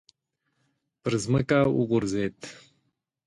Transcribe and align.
پر 1.01 1.13
ځمکه 1.23 1.59
وغورځېد. 1.77 2.37